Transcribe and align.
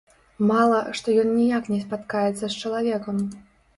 Мала, 0.51 0.79
што 0.99 1.07
ён 1.23 1.29
ніяк 1.39 1.69
не 1.75 1.79
спаткаецца 1.85 2.43
з 2.47 2.53
чалавекам. 2.63 3.15